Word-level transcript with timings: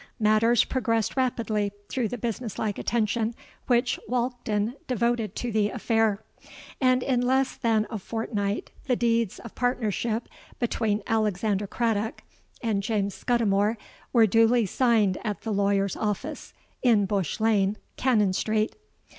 Matters 0.19 0.63
progressed 0.63 1.15
rapidly 1.15 1.71
through 1.87 2.07
the 2.07 2.17
business 2.17 2.57
like 2.57 2.79
attention 2.79 3.35
which 3.67 3.99
Walkden 4.09 4.73
devoted 4.87 5.35
to 5.35 5.51
the 5.51 5.69
affair; 5.69 6.23
and 6.81 7.03
in 7.03 7.21
less 7.21 7.55
than 7.55 7.85
a 7.91 7.99
fortnight 7.99 8.71
the 8.87 8.95
deeds 8.95 9.37
of 9.37 9.53
partnership 9.53 10.27
between 10.57 11.03
Alexander 11.05 11.67
Craddock 11.67 12.23
and 12.63 12.81
James 12.81 13.13
Scudimore 13.13 13.77
were 14.11 14.25
duly 14.25 14.65
signed 14.65 15.19
at 15.23 15.41
the 15.41 15.53
lawyer's 15.53 15.95
office, 15.95 16.51
in 16.81 17.05
Bush 17.05 17.39
Lane, 17.39 17.77
Cannon 17.95 18.33
Street. 18.33 18.75